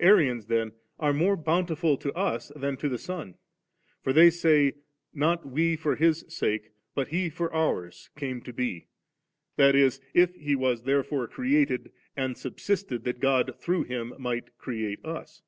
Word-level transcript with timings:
Arians 0.00 0.46
then 0.46 0.72
are 0.98 1.12
more 1.12 1.36
bountiful 1.36 1.96
to 1.98 2.12
us 2.14 2.50
than 2.56 2.76
to 2.78 2.88
the 2.88 2.98
Son; 2.98 3.36
for 4.02 4.12
they 4.12 4.28
say, 4.28 4.72
not 5.14 5.46
we 5.46 5.76
for 5.76 5.94
His 5.94 6.24
sake, 6.26 6.70
but 6.96 7.10
He 7.10 7.30
for 7.30 7.52
ours, 7.54 8.10
came 8.16 8.40
to 8.40 8.52
be; 8.52 8.88
that 9.54 9.76
is, 9.76 10.00
if 10.14 10.34
He 10.34 10.56
was 10.56 10.82
therefore 10.82 11.28
created, 11.28 11.92
and 12.16 12.36
subsisted, 12.36 13.04
that 13.04 13.20
God 13.20 13.54
through 13.56 13.84
Him 13.84 14.14
might 14.18 14.58
create 14.58 14.98
us. 15.04 15.42